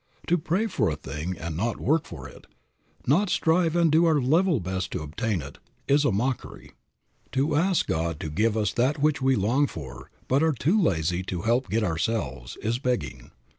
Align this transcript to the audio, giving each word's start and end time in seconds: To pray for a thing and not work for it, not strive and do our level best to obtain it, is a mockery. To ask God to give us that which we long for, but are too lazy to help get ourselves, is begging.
To 0.25 0.37
pray 0.39 0.65
for 0.65 0.89
a 0.89 0.95
thing 0.95 1.37
and 1.37 1.55
not 1.55 1.79
work 1.79 2.07
for 2.07 2.27
it, 2.27 2.47
not 3.05 3.29
strive 3.29 3.75
and 3.75 3.91
do 3.91 4.05
our 4.05 4.19
level 4.19 4.59
best 4.59 4.89
to 4.93 5.03
obtain 5.03 5.43
it, 5.43 5.59
is 5.87 6.03
a 6.05 6.11
mockery. 6.11 6.71
To 7.33 7.55
ask 7.55 7.85
God 7.85 8.19
to 8.21 8.31
give 8.31 8.57
us 8.57 8.73
that 8.73 8.97
which 8.97 9.21
we 9.21 9.35
long 9.35 9.67
for, 9.67 10.09
but 10.27 10.41
are 10.41 10.53
too 10.53 10.81
lazy 10.81 11.21
to 11.25 11.43
help 11.43 11.69
get 11.69 11.83
ourselves, 11.83 12.57
is 12.63 12.79
begging. 12.79 13.29